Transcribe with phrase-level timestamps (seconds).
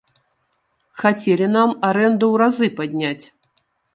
[1.01, 3.25] Хацелі нам арэнду ў разы падняць.